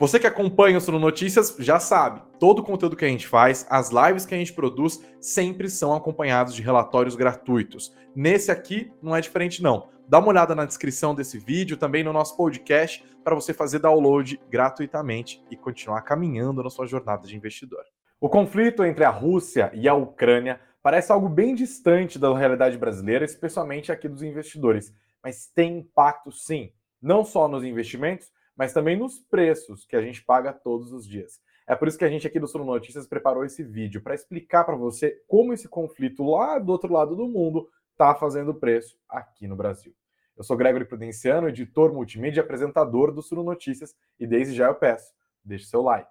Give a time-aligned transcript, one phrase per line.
[0.00, 3.66] Você que acompanha o Suno Notícias já sabe, todo o conteúdo que a gente faz,
[3.68, 7.94] as lives que a gente produz, sempre são acompanhados de relatórios gratuitos.
[8.16, 9.90] Nesse aqui não é diferente não.
[10.08, 14.40] Dá uma olhada na descrição desse vídeo, também no nosso podcast, para você fazer download
[14.48, 17.84] gratuitamente e continuar caminhando na sua jornada de investidor.
[18.18, 23.26] O conflito entre a Rússia e a Ucrânia parece algo bem distante da realidade brasileira,
[23.26, 26.72] especialmente aqui dos investidores, mas tem impacto sim,
[27.02, 28.28] não só nos investimentos,
[28.60, 31.40] mas também nos preços que a gente paga todos os dias.
[31.66, 34.64] É por isso que a gente aqui do Suno Notícias preparou esse vídeo para explicar
[34.64, 39.48] para você como esse conflito lá do outro lado do mundo está fazendo preço aqui
[39.48, 39.94] no Brasil.
[40.36, 44.74] Eu sou Gregory Prudenciano, editor multimídia e apresentador do Suno Notícias, e desde já eu
[44.74, 45.10] peço,
[45.42, 46.10] deixe seu like.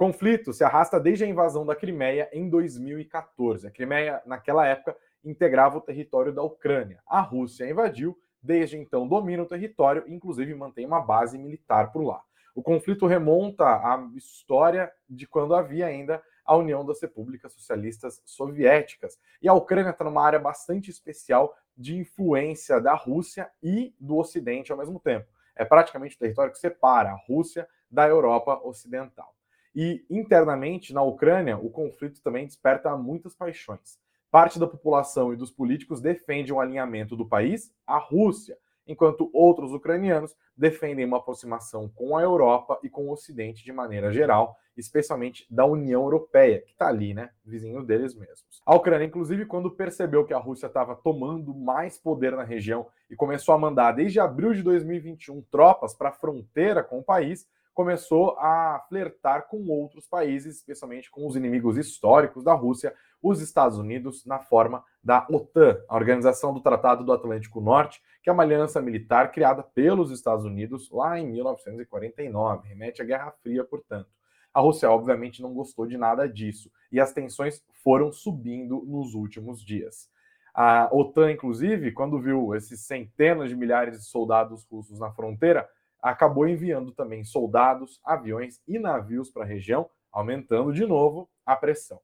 [0.00, 3.66] Conflito se arrasta desde a invasão da Crimeia em 2014.
[3.66, 7.02] A Crimeia, naquela época, integrava o território da Ucrânia.
[7.06, 12.02] A Rússia invadiu, desde então domina o território e, inclusive, mantém uma base militar por
[12.02, 12.22] lá.
[12.54, 19.18] O conflito remonta à história de quando havia ainda a União das Repúblicas Socialistas Soviéticas.
[19.42, 24.72] E a Ucrânia está numa área bastante especial de influência da Rússia e do Ocidente
[24.72, 25.26] ao mesmo tempo.
[25.54, 29.34] É praticamente o território que separa a Rússia da Europa Ocidental.
[29.74, 33.98] E internamente, na Ucrânia, o conflito também desperta muitas paixões.
[34.30, 39.72] Parte da população e dos políticos defende um alinhamento do país à Rússia, enquanto outros
[39.72, 45.46] ucranianos defendem uma aproximação com a Europa e com o Ocidente de maneira geral, especialmente
[45.50, 48.60] da União Europeia, que está ali, né, vizinho deles mesmos.
[48.64, 53.16] A Ucrânia, inclusive, quando percebeu que a Rússia estava tomando mais poder na região e
[53.16, 58.36] começou a mandar, desde abril de 2021, tropas para a fronteira com o país, começou
[58.38, 64.24] a flertar com outros países, especialmente com os inimigos históricos da Rússia, os Estados Unidos,
[64.24, 68.80] na forma da OTAN, a Organização do Tratado do Atlântico Norte, que é uma aliança
[68.80, 74.08] militar criada pelos Estados Unidos lá em 1949, remete à Guerra Fria, portanto.
[74.52, 79.64] A Rússia, obviamente, não gostou de nada disso e as tensões foram subindo nos últimos
[79.64, 80.10] dias.
[80.52, 85.68] A OTAN, inclusive, quando viu esses centenas de milhares de soldados russos na fronteira,
[86.02, 92.00] acabou enviando também soldados, aviões e navios para a região, aumentando de novo a pressão.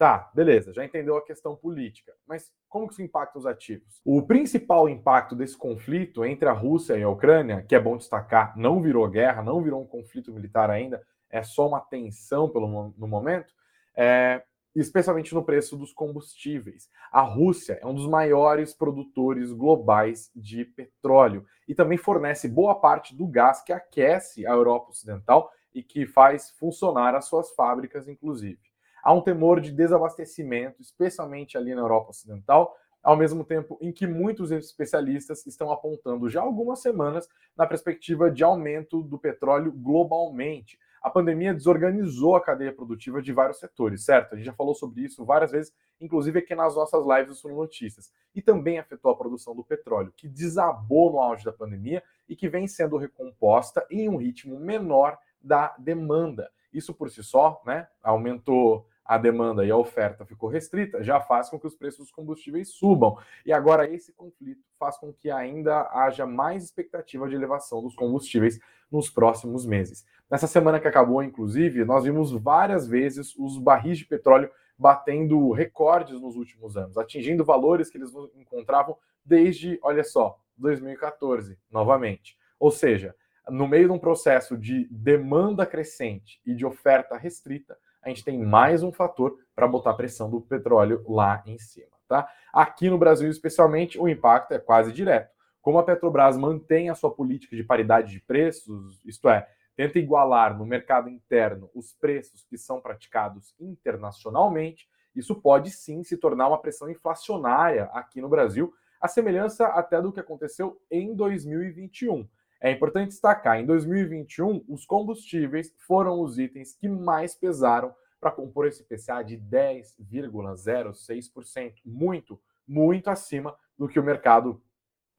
[0.00, 4.00] Tá, beleza, já entendeu a questão política, mas como que isso impacta os ativos?
[4.02, 8.56] O principal impacto desse conflito entre a Rússia e a Ucrânia, que é bom destacar,
[8.56, 13.06] não virou guerra, não virou um conflito militar ainda, é só uma tensão pelo, no
[13.06, 13.52] momento,
[13.94, 14.42] é,
[14.74, 16.88] especialmente no preço dos combustíveis.
[17.10, 23.14] A Rússia é um dos maiores produtores globais de petróleo e também fornece boa parte
[23.14, 28.58] do gás que aquece a Europa Ocidental e que faz funcionar as suas fábricas, inclusive.
[29.02, 34.06] Há um temor de desabastecimento, especialmente ali na Europa Ocidental, ao mesmo tempo em que
[34.06, 41.08] muitos especialistas estão apontando já algumas semanas na perspectiva de aumento do petróleo globalmente a
[41.08, 44.34] pandemia desorganizou a cadeia produtiva de vários setores, certo?
[44.34, 48.12] A gente já falou sobre isso várias vezes, inclusive aqui nas nossas lives sobre Notícias.
[48.34, 52.48] E também afetou a produção do petróleo, que desabou no auge da pandemia e que
[52.48, 56.50] vem sendo recomposta em um ritmo menor da demanda.
[56.72, 61.50] Isso por si só, né, aumentou a demanda e a oferta ficou restrita, já faz
[61.50, 63.18] com que os preços dos combustíveis subam.
[63.44, 68.60] E agora esse conflito faz com que ainda haja mais expectativa de elevação dos combustíveis
[68.88, 70.06] nos próximos meses.
[70.30, 74.48] Nessa semana que acabou, inclusive, nós vimos várias vezes os barris de petróleo
[74.78, 81.58] batendo recordes nos últimos anos, atingindo valores que eles não encontravam desde, olha só, 2014,
[81.68, 82.38] novamente.
[82.60, 83.12] Ou seja,
[83.48, 88.38] no meio de um processo de demanda crescente e de oferta restrita, a gente tem
[88.38, 91.90] mais um fator para botar a pressão do petróleo lá em cima.
[92.08, 92.28] Tá?
[92.52, 95.30] Aqui no Brasil, especialmente, o impacto é quase direto.
[95.60, 99.46] Como a Petrobras mantém a sua política de paridade de preços, isto é,
[99.76, 106.16] tenta igualar no mercado interno os preços que são praticados internacionalmente, isso pode sim se
[106.16, 112.28] tornar uma pressão inflacionária aqui no Brasil, a semelhança até do que aconteceu em 2021.
[112.60, 118.66] É importante destacar, em 2021, os combustíveis foram os itens que mais pesaram para compor
[118.66, 124.60] esse PCA de 10,06%, muito, muito acima do que o mercado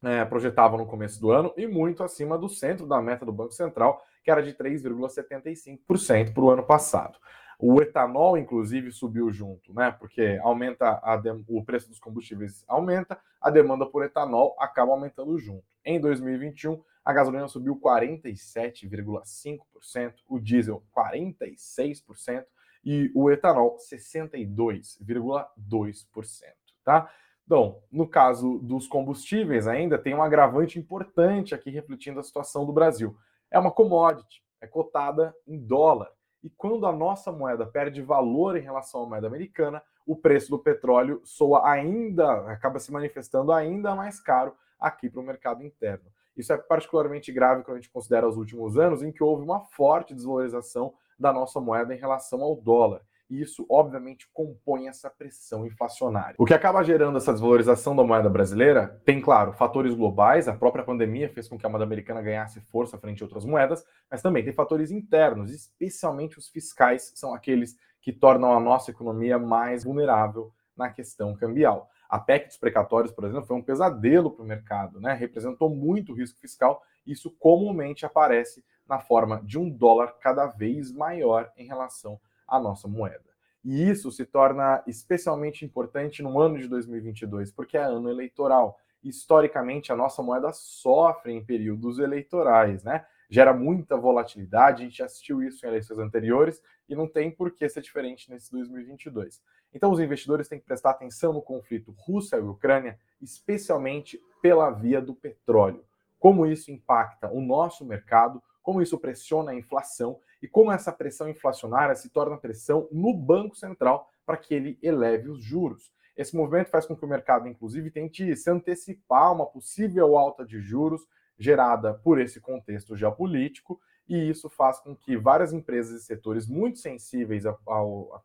[0.04, 3.54] é, projetava no começo do ano e muito acima do centro da meta do Banco
[3.54, 7.18] Central, que era de 3,75% para o ano passado.
[7.58, 9.90] O etanol, inclusive, subiu junto, né?
[9.92, 11.02] Porque aumenta
[11.48, 15.64] o preço dos combustíveis aumenta, a demanda por etanol acaba aumentando junto.
[15.86, 22.46] Em 2021, a gasolina subiu 47,5%, o diesel 46%
[22.84, 26.54] e o etanol 62,2%.
[26.84, 27.10] tá?
[27.46, 32.72] Bom, no caso dos combustíveis ainda tem um agravante importante aqui refletindo a situação do
[32.72, 33.18] Brasil.
[33.50, 36.10] É uma commodity, é cotada em dólar.
[36.44, 40.60] E quando a nossa moeda perde valor em relação à moeda americana, o preço do
[40.60, 46.06] petróleo soa ainda, acaba se manifestando ainda mais caro aqui para o mercado interno.
[46.36, 49.62] Isso é particularmente grave quando a gente considera os últimos anos em que houve uma
[49.62, 53.02] forte desvalorização da nossa moeda em relação ao dólar.
[53.32, 56.36] E isso, obviamente, compõe essa pressão inflacionária.
[56.38, 60.84] O que acaba gerando essa desvalorização da moeda brasileira tem, claro, fatores globais, a própria
[60.84, 64.44] pandemia fez com que a moeda americana ganhasse força frente a outras moedas, mas também
[64.44, 69.86] tem fatores internos, especialmente os fiscais, que são aqueles que tornam a nossa economia mais
[69.86, 71.90] vulnerável na questão cambial.
[72.12, 75.14] A PEC dos precatórios, por exemplo, foi um pesadelo para o mercado, né?
[75.14, 76.84] representou muito risco fiscal.
[77.08, 82.86] Isso comumente aparece na forma de um dólar cada vez maior em relação à nossa
[82.86, 83.32] moeda.
[83.64, 88.78] E isso se torna especialmente importante no ano de 2022, porque é ano eleitoral.
[89.02, 93.06] Historicamente, a nossa moeda sofre em períodos eleitorais, né?
[93.30, 97.70] Gera muita volatilidade, a gente assistiu isso em eleições anteriores e não tem por que
[97.70, 99.42] ser diferente nesse 2022.
[99.74, 105.02] Então, os investidores têm que prestar atenção no conflito Rússia e Ucrânia, especialmente pela via
[105.02, 105.84] do petróleo.
[106.20, 111.30] Como isso impacta o nosso mercado, como isso pressiona a inflação e como essa pressão
[111.30, 115.92] inflacionária se torna pressão no Banco Central para que ele eleve os juros.
[116.16, 120.60] Esse movimento faz com que o mercado, inclusive, tente se antecipar uma possível alta de
[120.60, 121.02] juros
[121.38, 123.80] gerada por esse contexto geopolítico,
[124.12, 127.54] e isso faz com que várias empresas e setores muito sensíveis à,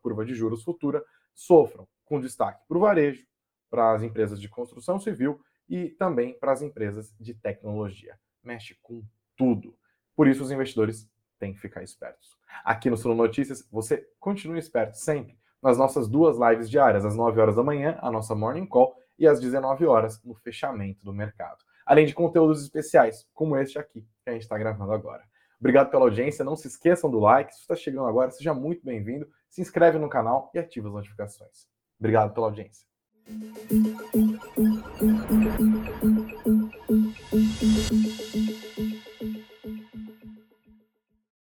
[0.01, 1.01] curva de juros futura
[1.33, 3.25] sofram, com destaque para o varejo,
[3.69, 5.39] para as empresas de construção civil
[5.69, 8.19] e também para as empresas de tecnologia.
[8.43, 9.01] Mexe com
[9.37, 9.77] tudo.
[10.13, 12.37] Por isso, os investidores têm que ficar espertos.
[12.65, 17.39] Aqui no Suno Notícias, você continua esperto sempre nas nossas duas lives diárias, às 9
[17.39, 21.63] horas da manhã, a nossa Morning Call, e às 19 horas, no fechamento do mercado.
[21.85, 25.23] Além de conteúdos especiais, como este aqui, que a gente está gravando agora.
[25.59, 29.27] Obrigado pela audiência, não se esqueçam do like, se está chegando agora, seja muito bem-vindo,
[29.49, 31.67] se inscreve no canal e ativa as notificações.
[31.99, 32.85] Obrigado pela audiência.